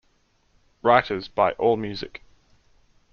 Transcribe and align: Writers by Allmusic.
Writers 0.81 1.27
by 1.27 1.53
Allmusic. 1.59 2.21